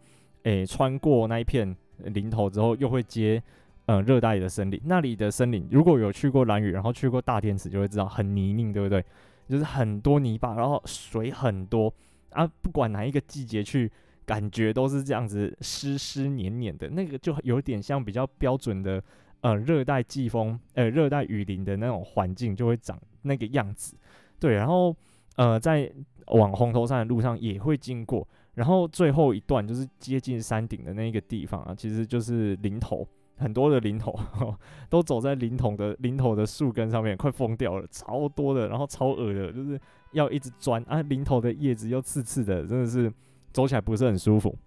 [0.43, 3.41] 哎，穿过那一片林头之后，又会接
[3.87, 4.79] 嗯热带的森林。
[4.85, 9.03] 那里的森林如果有去过蓝屿，然后去过大天池，就会知道很泥泞，对不对？
[9.49, 11.91] 就是很多泥巴，然后水很多
[12.29, 13.91] 啊，不管哪一个季节去。
[14.25, 19.03] 感觉都是这样子湿湿黏黏的，那个就有点像比较标准的
[19.41, 23.95] 呃热带季风呃热带雨林的那种环境，就会长那个样子。
[24.39, 24.95] 对，然后
[25.35, 25.91] 呃在
[26.27, 33.05] 往红头山的路上也会经过，然后最后一段就是接近山顶的那个地方啊，其实就是林头，
[33.37, 34.17] 很多的林头
[34.89, 39.79] 都走在林头的林头的树根上面，快疯掉了，超多的，然后超恶的，就是
[40.13, 43.11] 要一直钻啊，林头的叶子又刺刺的，真的是
[43.53, 44.57] 走起来不是很舒服。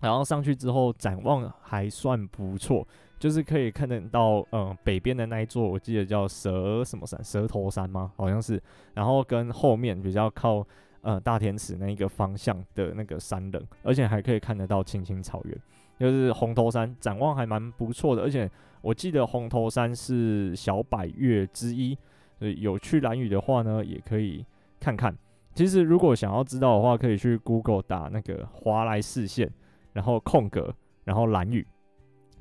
[0.00, 2.86] 然后上去之后展望还算不错，
[3.20, 8.12] 就是可以看得到，嗯，北边的那一座我记得叫蛇什么山，蛇头山吗？
[8.16, 8.60] 好像是。
[8.94, 10.66] 然后跟后面比较靠，
[11.02, 15.56] 呃，大天池那一个方向的那个山棱，而且还可以看得到青青草原。
[16.00, 21.96] 就是红头山展望还蛮不错的，而且我记得红头山是小百岳之一，
[22.40, 24.44] 所以有去蓝雨的话呢，也可以
[24.80, 25.16] 看看。
[25.54, 29.50] 其实如果想要知道的话，可以去 Google 打那个华莱士线，
[29.92, 31.66] 然后空格，然后兰屿，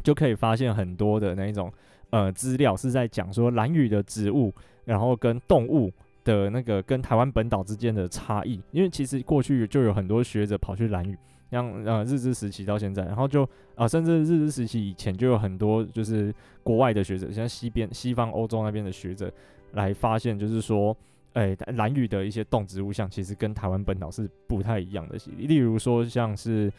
[0.03, 1.71] 就可以发现很多的那一种
[2.09, 4.53] 呃资料是在讲说兰屿的植物，
[4.85, 5.91] 然后跟动物
[6.23, 8.61] 的那个跟台湾本岛之间的差异。
[8.71, 11.17] 因为其实过去就有很多学者跑去兰屿。
[11.51, 13.45] 像呃日治时期到现在，然后就
[13.75, 19.29] 啊、甚至日治时期以前就有很多就是国外的学者，像西边西方欧洲那边的学者
[19.73, 20.95] 来发现，就是说，
[21.33, 25.17] 哎蓝屿的一些动植物像其实跟台湾本岛是不太一样的。
[25.37, 26.71] 例如说像是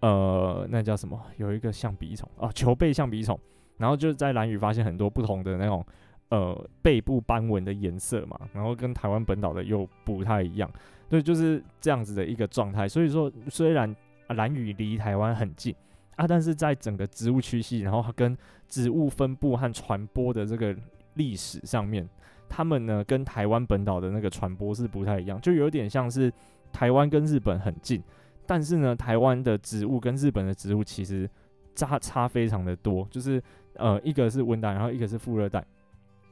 [0.00, 3.38] 呃那叫什么，有一个象鼻虫啊，球背象鼻虫，
[3.76, 5.84] 然后就在蓝屿发现很多不同的那种
[6.30, 10.70] 呃背部斑纹的颜色嘛，然后跟台湾本岛的又不太一样，
[11.08, 12.88] 对，就是这样子的一个状态。
[12.88, 13.94] 所以说虽然
[14.28, 15.74] 蓝屿离台湾很近
[16.16, 18.36] 啊，但是在整个植物区系，然后跟
[18.68, 20.76] 植物分布和传播的这个
[21.14, 22.08] 历史上面，
[22.50, 26.30] 他们呢跟台湾本岛的那个传播是不太一样，就有点像是
[26.70, 28.02] 台湾跟日本很近，
[28.46, 31.30] 但是呢，台湾的植物跟日本的植物其实
[31.74, 33.42] 差差非常的多，就是
[33.76, 35.64] 呃一个是温带，然后一个是副热带，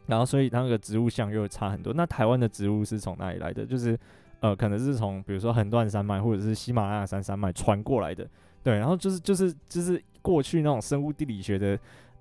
[0.07, 1.95] 然后所以那个植物相又差很多。
[1.95, 3.65] 那台湾的植物是从哪里来的？
[3.65, 3.99] 就是。
[4.41, 8.25] 呃，可能是从比如说横断山脉或者是喜马拉雅山山脉传过来的，
[8.63, 11.77] 对，然后就是就是就是过去那种生物地理学的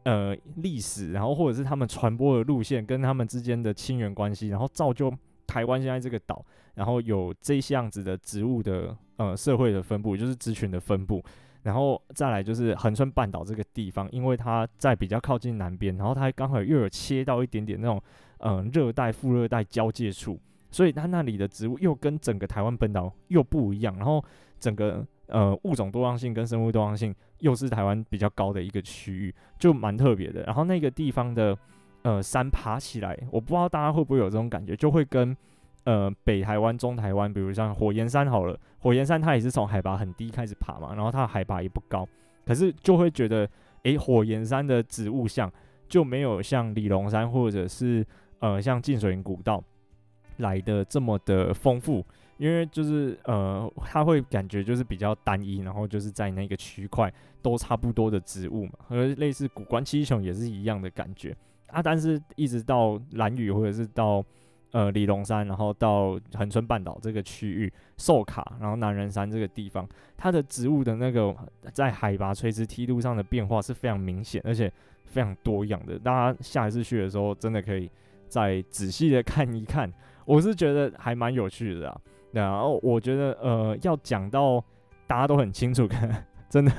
[0.07, 5.13] 呃历史，然后或者是他们传播的路线跟他们之间的亲缘关系，然后造就
[5.45, 11.21] 台湾现在这个岛，然后有这些样子的植物的呃社会的分布，就是族群的分布，
[11.63, 18.01] 然后再来就是恒春半岛这个地方，因为它在比较靠近南边，然后它刚好又有切到一点点那种
[18.37, 20.39] 嗯热带副热带交界处。
[20.69, 24.23] 所以它那里的植物又跟整个台湾本岛又不一样，然后
[24.59, 30.43] 整个呃物种多样性跟生物多样性又是台湾比较高的一个区域，就蛮特别的。
[30.43, 31.57] 然后那个地方的
[32.01, 35.35] 呃山爬起来，我不知道大家会不会有这种感觉，就会跟
[35.83, 42.07] 呃北台湾、中台湾，比如像火焰山好了，火焰山它也是从海拔很低开始爬嘛，然后它的海拔也不高，
[42.45, 43.49] 可是就会觉得，
[43.83, 45.51] 诶，火焰山的植物像
[45.87, 48.05] 就没有像里龙山或者是
[48.39, 49.63] 呃像浸水营古道。
[50.37, 52.05] 来的这么的丰富，
[52.37, 61.35] 因为就是呃，它会感觉就是比较单一，然后就是在那个区块都差不多的植物嘛，和类似古关七雄也是一样的感觉
[61.67, 61.81] 啊。
[61.81, 64.23] 但是一直到蓝雨或者是到
[64.71, 71.35] 呃李龙山，然后到恒春半岛这个区域，寿卡，然后南人山这个地方，它的植物的那个
[71.73, 74.71] 在海拔垂直梯度上的变化是非常明显，而且
[75.05, 75.97] 非常多样的。
[75.97, 77.89] 大家下一次去的时候，真的可以
[78.27, 79.91] 再仔细的看一看。
[80.25, 84.63] 我是觉得还蛮有趣的啊，然后我觉得呃要讲到
[85.07, 86.15] 大家都很清楚， 可能
[86.49, 86.71] 真的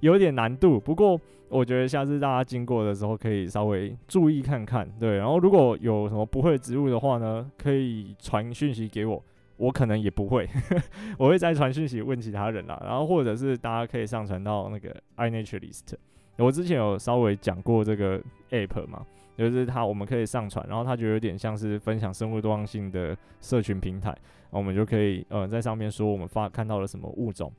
[0.00, 0.78] 有点难度。
[0.80, 5.16] 不过我觉得下次大家经过的时候可以稍微注意看看，对。
[5.18, 9.22] 然后如果有什么不会的植物的话呢，可以传讯息给我，
[9.56, 10.48] 我可能也不会，
[11.18, 12.80] 我会再传讯息问其他人啦。
[12.84, 15.94] 然后或者是大家可以上传到那个 iNaturalist，
[16.38, 19.04] 我之前有稍微讲过这个 app 嘛。
[19.36, 24.16] 就是它，我们可以上传，然后它就有点像是分享生物多样性的社群平台，
[24.50, 27.52] 我们就可以呃在上面说我们发看到了什么物种，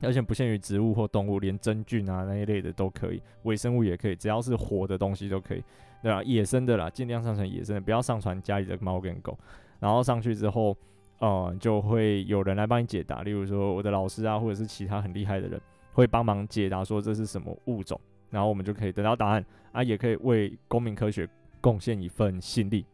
[0.00, 5.62] 而且不限于植物或动物，连真菌啊那一类的都可以，微生物也可以，只要是活的东西都可以，
[6.02, 6.22] 对吧？
[6.24, 9.38] 野生的啦，尽量上传野生的，不要上传家里的猫跟狗。
[9.80, 10.76] 然后上去之后，
[11.20, 15.60] 呃，就会有人来帮你解答，例如说我的老师啊，或者是其他很厉害的人
[15.92, 18.00] 会帮忙解答，说这是什么物种。
[18.34, 19.42] 然后我们就可以得到答案
[19.72, 21.26] 啊，也可以为公民科学
[21.60, 22.84] 贡献一份心力。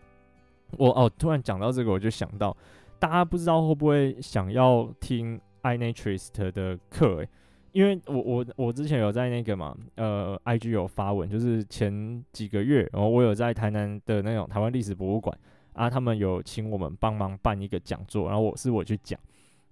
[0.76, 2.56] 我哦，突然讲到这个，我就想到，
[3.00, 7.16] 大家不知道会不会想要听 i naturist 的课？
[7.16, 7.28] 诶，
[7.72, 15.36] 因为我我我之前有在那个嘛，呃，IG 有发文，就是前几个月，然后我有在台南的那种台湾历史博物馆
[15.72, 19.18] 啊，他们有请我们帮忙办一个讲座，然后我是我去讲。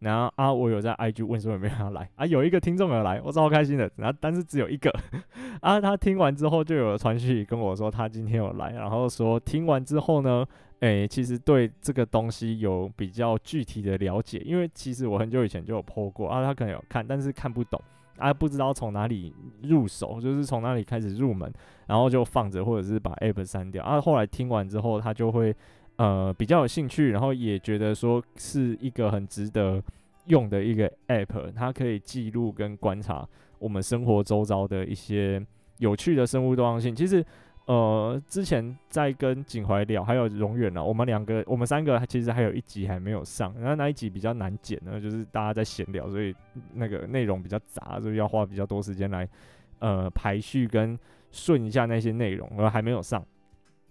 [0.00, 3.90] 然后啊，我有在 IG 问说有没有要来啊，有一个听众有来，我超开心的。
[3.96, 4.92] 然后但是只有一个
[5.60, 10.46] 啊，他听完之后就有传讯跟我说他今天有来，然后说听完之后呢，
[10.80, 17.80] 诶，其实对这个东西有比较具体的了解，因为其实我很久以前就有剖过啊，他可能有看，但是看不懂
[18.18, 21.52] 啊，不知道从哪里入手，就是从哪里开始入门，
[21.86, 23.84] 然后就放着，或者是把 app 删掉。
[23.84, 25.54] 啊，后来听完之后，他就会
[25.98, 29.80] 呃比较有兴趣，然后也觉得说是一个很值得
[30.26, 33.28] 用的一个 app，它可以记录跟观察
[33.60, 35.40] 我们生活周遭的一些
[35.76, 36.96] 有趣的生物多样性。
[36.96, 37.24] 其实。
[37.68, 46.34] 呃，之前在跟景怀聊，还有荣远呢，我们两个，我们三个其实还有一集还没有上，然后那一集比较难剪呢，就是大家在闲聊，所以
[46.72, 49.28] 那个内容比较杂，所以要花比较多时间来
[49.80, 50.98] 呃排序跟
[51.30, 53.22] 顺一下那些内容，而还没有上。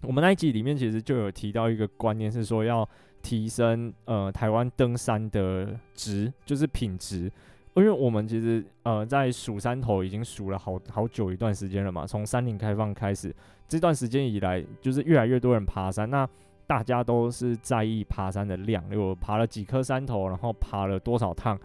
[0.02, 2.88] 我们那一集里面其实就有提到一个观念，是说要
[3.22, 7.30] 提升呃台湾登山的值，就是品质。
[7.74, 13.32] 因为我们其实呃在数山头已经数了好好久一段时间了嘛，从山林开放开始，
[13.68, 16.28] 这段时间以来，就是越来越多人爬山，那
[16.66, 21.56] 大家都是在意爬山的量，有爬了几颗山头，然后爬了多少趟，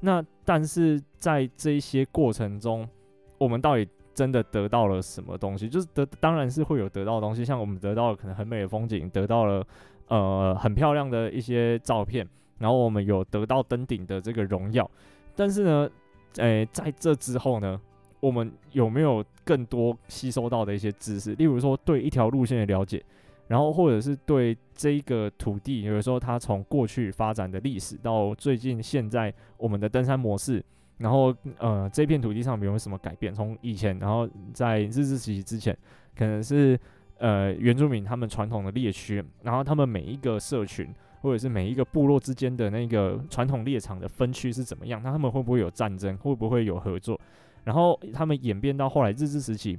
[0.00, 2.86] 那但是在这一些过程中，
[3.38, 5.68] 我们到底真的得到了什么东西？
[5.68, 9.66] 就是得当然是会有得到的东西，像我们得到了可能很美的风景，得到了
[10.08, 12.26] 呃很漂亮的一些照片，
[12.58, 14.88] 然后我们有得到登顶的这个荣耀。
[15.34, 15.90] 但是呢，
[16.36, 17.80] 诶、在这之后呢，
[18.20, 21.34] 我们有没有更多吸收到的一些知识？
[21.34, 23.02] 例如说，对一条路线的了解，
[23.48, 30.62] 然后或者是对这个土地，比如说它从过去发展的历史到最近现在我们的登山模式，
[31.02, 33.34] 然后呃，这片土地上没有什么改变？
[33.34, 35.76] 从以前，然后在日治时期之前，
[36.16, 36.78] 可能是
[37.18, 40.88] 呃原住民他们传统的猎区，然后他们每一个社群。
[41.22, 45.00] 或者是每一个部落之间的那个传统猎场的分区是怎么样？
[45.04, 46.16] 那他们会不会有战争？
[46.16, 47.16] 会不会有合作？
[47.62, 49.78] 然后他们演变到后来日治时期，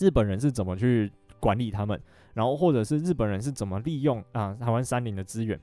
[0.00, 1.96] 日本人是怎么去管理他们？
[2.34, 5.56] 然后或者是日本人是怎么利用啊台湾山林的资源，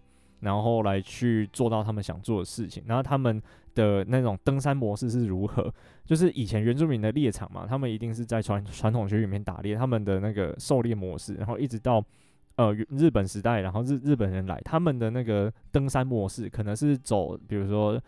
[0.43, 2.83] 然后来去做到他们想做的事情？
[2.85, 3.41] 然后他们
[3.73, 5.73] 的那种登山模式是如何？
[6.05, 12.03] 就是以前原住民的猎场嘛，他们一定是在传传统区里面打猎，他们的那个狩猎模式，然后一直到。
[12.55, 17.99] 呃，日本时代，然后日日本人来，他们的那个登山模式可能是走，比如说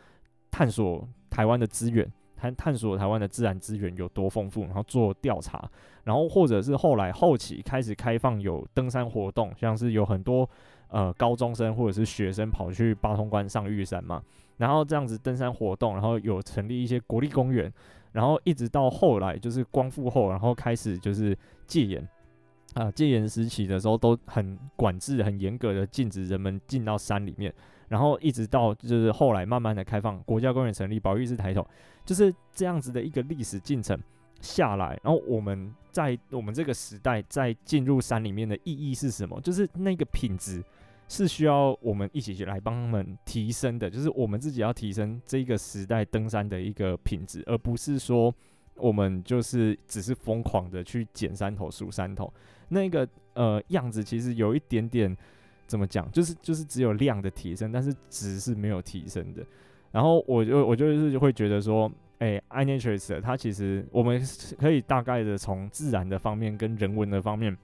[0.52, 5.68] 探索台湾的资源，探探索台湾的自然资源有多丰富，然后做调查，
[6.04, 10.48] 然后或者是后来后期开始开放有登山活动，像是有很多
[10.90, 14.22] 呃高中生或者是学生跑去八通关上玉山嘛，
[14.58, 17.72] 然后这样子登山活动，然后有成立一些国立公园，
[18.12, 22.08] 然后一直到后来就是光复后，然后开始就是戒严。
[22.74, 27.54] 啊，戒严时期的时候都很管制、很严格的禁止人们进到山里面，
[27.88, 31.66] 然后一直到就是后来慢慢的开放，国家公园成立，保育是抬头，
[32.04, 33.98] 就是这样子的一个历史进程
[34.42, 35.00] 下来。
[35.02, 39.40] 然后我们在我们这个时代在进入山里面的意义是什么？
[39.40, 40.62] 就是那个品质
[41.08, 48.34] 是需要我们一起去来帮他们提升的，就是我们自己要提升这个时代登山的一个品质，而不是说
[48.76, 52.34] 我们就是只是疯狂的去捡山头、数山头。
[52.70, 55.16] 那个呃样子其实有一点点
[55.68, 59.46] 怎么讲，就是就是只有量的提升，但是值是没有提升的。
[59.92, 64.22] 然后我就我就是会觉得说，哎，iNaturalist 它其实我们
[64.60, 67.56] 可以大概的从自然的方面跟人文的方面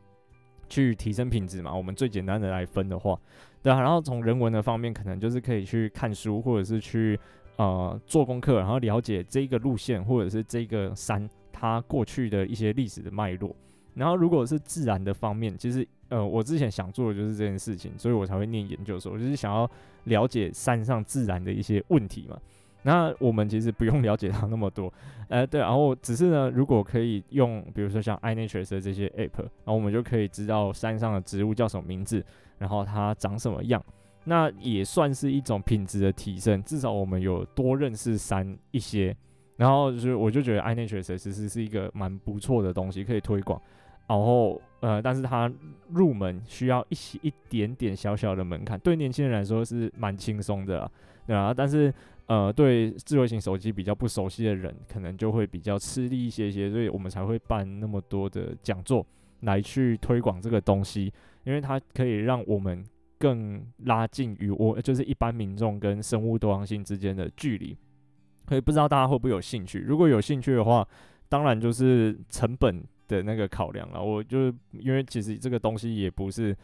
[0.72, 1.76] 去提升品质嘛。
[1.76, 3.20] 我们最简单的来分的话，
[3.62, 3.82] 对啊。
[3.82, 7.20] 然后从人文的方面，可能就是可以去看书，或者是去
[7.58, 13.54] 呃做功课，然后了解这个路线或者是这个山它过去的一些历史的脉络。
[13.94, 19.70] 然后，如果是自然的方面，其实呃，我之前想做的就是这件事情，所以我才会念研究所，就是想要
[20.06, 22.40] 了解山上自然的一些问题嘛。
[22.84, 24.91] 那我们其实不用了解它那么多，
[25.30, 32.24] 呃，对，然后只是呢，如果可以用，比如说像 iNature 的这些 app，然后我们就可以知道山上的植物叫什么名字，
[32.58, 33.84] 然后它长什么样，
[34.24, 39.15] 那也算是一种品质的提升，至少我们有多认识山一些。
[39.58, 43.62] 然后就是，我就觉得 iNature 其实是一个蛮不错的东西，可以推广。
[44.08, 45.52] 然后，呃，但是它
[45.89, 50.89] 入门需要一些一点点小小的门槛，对年轻人来说是蛮轻松的，
[51.28, 51.54] 对啊。
[51.56, 51.94] 但是，
[52.32, 59.06] 呃，对智慧型手机比较不熟悉的人，可能就会比较吃力一些些，所以我们才会办那么多的讲座
[59.41, 61.12] 来去推广这个东西，
[61.44, 62.82] 因为它可以让我们
[63.17, 67.76] 更拉近与我就是一般民众跟生物多样性之间的距离。
[68.47, 69.80] 所以不知道大家会不会有兴趣？
[69.80, 70.88] 如果有兴趣的话，
[71.28, 72.82] 当然就是成本。
[73.12, 76.56] 的那个考量了，我就是因为其实这个东西也不是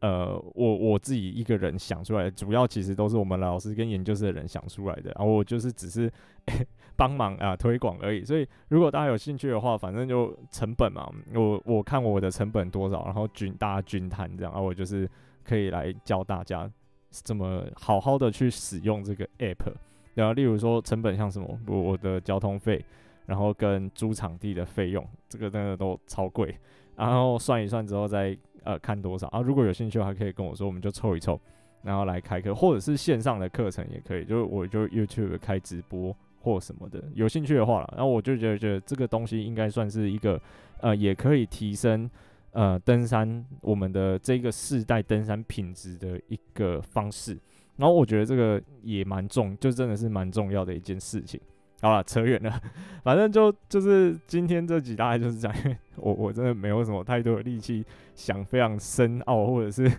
[0.00, 6.10] 呃我我自己一个人想出来的，主要其实都是我们老师跟研究室的人想出来的，然后我就是只是
[6.96, 8.24] 帮忙啊推广而已。
[8.24, 15.08] 所以如果大家有兴趣的话，反正就成本嘛，我我看我的成本多少，然后均大家均摊这样，然后我就是
[15.44, 16.70] 可以来教大家
[17.10, 19.72] 怎么好好的去使用这个 app。
[20.14, 22.84] 然后例如说成本像什么，我的交通费。
[23.26, 26.56] 然后跟租场地的费用，这个真的都超贵。
[26.94, 31.40] 然后算一算之后再呃看多少啊，如果有兴趣的话，可以跟我说，我们就凑一凑，
[31.82, 40.38] 然后来开课，或者是线上的课程也可以，就是我就 YouTube 开直播或什么的，有兴趣的话啦，然后我就觉得觉得这个东西应该算是一个
[40.80, 42.10] 呃，也可以提升
[42.52, 47.38] 呃登山我们的这个世代登山品质的一个方式。
[47.76, 51.40] 然后我觉得这个也蛮重，就真的是蛮重要的一件事情。
[51.82, 52.60] 好了，扯远了，
[53.04, 59.90] 反正就就是今天这集大概就是这样，因为我我真的没有什么太多的力气想非常深奥或者是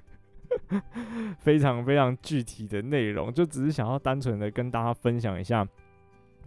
[1.40, 5.68] 非常非常具体的内容，就只是想要单纯的跟大家分享一下，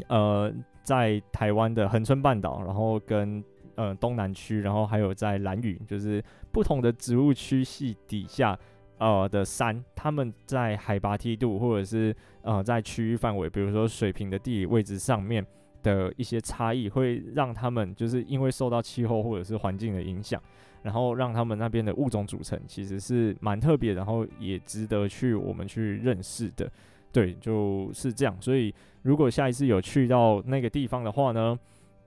[0.08, 0.52] 呃，
[0.82, 3.42] 在台湾的恒春半岛，然后跟
[3.76, 8.58] 呃东南区，然后还有在兰屿，就是不同的植物区系底下。
[9.00, 15.44] 呃的山，他们在海拔梯度或者是呃在区域范围，比如说水平的地理位置上面
[15.82, 20.40] 的一些差异，会让他们就是因为受到气候或者是环境的影响，
[20.82, 26.70] 然后让他们那边的物种组成其实是蛮特别，然后也值得去我们去认识的。
[27.10, 28.36] 对，就是这样。
[28.40, 28.72] 所以
[29.02, 31.58] 如果下一次有去到那个地方的话呢，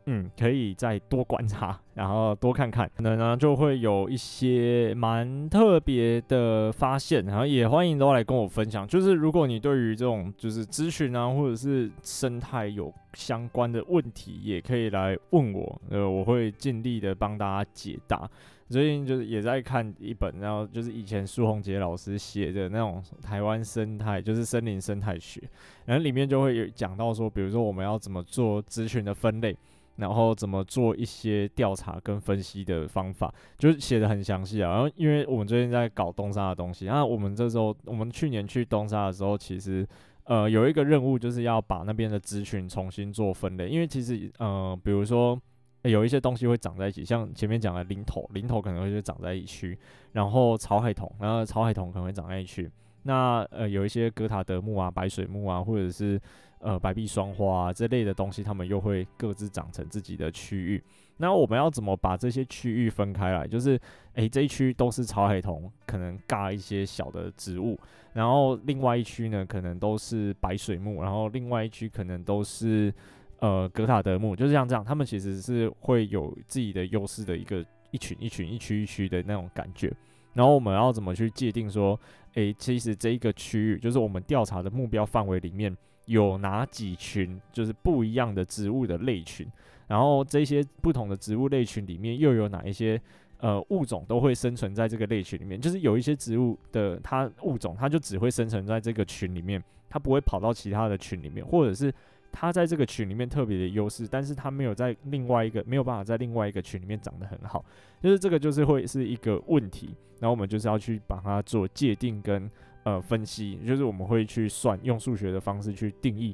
[0.05, 8.85] 嗯，可以再多观察，然后多看看，可能呢就会有一些蛮特别的发现，然后也欢迎都来跟我分享。
[8.85, 18.29] 就是如果你对于这种就是咨询啊，或者是生态有相关的问题，也可以来问我，呃，我会尽力的帮大家解答。
[18.69, 25.39] 最近就是也在看一本，然后就是以前苏宏杰老师写的那种台湾生态，就是森林生态学，
[25.85, 29.55] 然后里面就会有讲到说，比如说我们要怎么做咨询的分类。
[29.97, 34.71] 然后怎么做一些调查跟分析的方法，就是写的很详细啊。
[34.71, 39.87] 然后因为我们最近在搞东沙的东西，那我们这时候我们去年去东沙的时候，其实
[40.23, 45.39] 呃有一个任务就是要把那边的资讯重新做分类，因为其实呃比如说
[45.83, 49.77] 有一些东西会长在一起，像前面讲的林头，林头可能会长在一区，
[50.13, 52.71] 然后草海桐，然后草海桐可能会长在一区。
[53.03, 56.19] 那呃有一些格塔德木啊、白水木啊，或者是
[56.59, 60.83] 呃白壁双花啊这类的东西，它们又会各自长成自己的区域。
[61.17, 63.47] 那我们要怎么把这些区域分开来？
[63.47, 63.79] 就是
[64.13, 67.79] 诶、这一区都是草海桐，可能尬一些小的植物，
[68.13, 72.91] 然后另外一区呢，可能都是白水木，然后另外一区可能都是
[73.39, 79.93] 呃格塔德木，就是像这样，它们其实是会有自己的优势的一个一群一群一区一区的那种感觉。
[80.33, 81.99] 然后我们要怎么去界定说，
[82.33, 85.75] 诶，其实这一个区域就是我们调查的目标范围里面
[86.05, 89.47] 有哪几群就是不一样的植物的类群，
[89.87, 92.99] 然后这些不同的植物类群里面又有哪一些
[93.39, 101.93] 呃物种都会生存在这个类群里面，就是有一些植物的它物种它就只会生存在这个群里面，它不会跑到其他的群里面，或者是。
[102.35, 107.63] 它在这个群里面特别的优势，但是它没有在另外一个没有办法在另外一个群里面长得很好，
[108.01, 109.93] 就是这个就是会是一个问题。
[110.23, 112.49] 然后我们就是要去把它做界定跟
[112.83, 116.33] 呃分析，就是我们会去算用数学的方式去定义，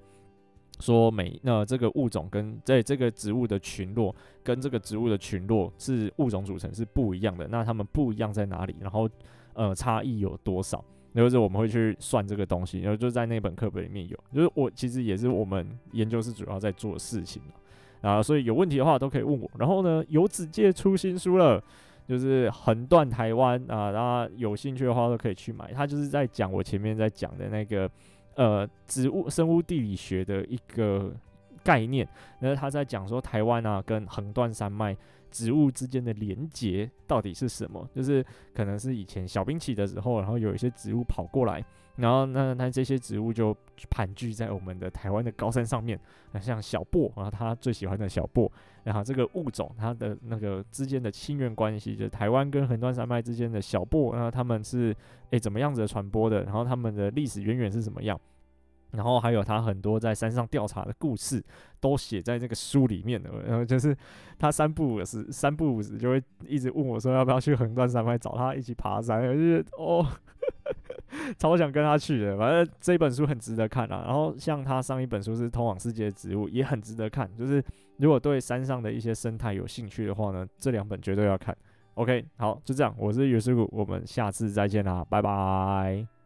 [0.79, 8.75] 说每那这个物种跟在这个植物的群落跟这个植物的群落是物种组成是不一样的，那它们不一样在哪里？
[8.79, 9.09] 然后
[9.53, 10.85] 呃差异有多少？
[11.15, 17.41] 就是我们会去算这个东西，然后就在那本课本里面有，就是我其实也是我们研究室主要在做的事情
[18.01, 19.49] 啊，所以有问题的话都可以问我。
[19.57, 21.61] 然后呢，游子界出新书了，
[22.09, 25.71] 就是横断台湾啊，然后有兴趣的话都可以去买。
[25.71, 27.87] 他就是在讲我前面在讲的那个
[28.33, 31.13] 呃植物生物地理学的一个
[31.69, 32.07] 概念，
[32.39, 34.97] 那他在讲说台湾啊跟横断山脉。
[35.31, 37.87] 植物之间的连结到底是什么？
[37.93, 41.63] 就是可能是以前小冰期的时候，然后有一些植物跑过来，
[41.97, 43.55] 然后那那这些植物就
[43.91, 45.99] 盘踞在我们的台湾的高山上面，
[46.31, 48.49] 那像小檗，然后他最喜欢的小檗，
[48.83, 54.95] 然后这个物种它的那个之间的亲缘关系，就是台湾跟横断山脉之间的小檗，然后他们是
[55.29, 56.41] 诶、怎么样子的传播的？
[56.43, 58.19] 然后他们的历史渊源是怎么样？
[58.91, 61.43] 然后还有他很多在山上调查的故事，
[61.79, 63.29] 都写在这个书里面的。
[63.47, 63.95] 然后就是
[64.37, 69.21] 他三不五时，三不五时就会一直问我说要不要去横断山脉找他一起爬山。
[69.27, 70.05] 我就觉得哦，
[71.37, 72.37] 超想跟他去的。
[72.37, 74.03] 反正这本书很值得看啊。
[74.05, 77.29] 然后像他上一本书是《通往世界的植物》，也很值得看。
[77.37, 77.63] 就是
[77.97, 81.55] 如果对山上的一些生态有兴趣的话呢，这两本绝对要看。
[81.95, 82.95] OK，好，就这样。
[82.97, 86.18] 我是尤师傅，我们下次再见啦，拜拜。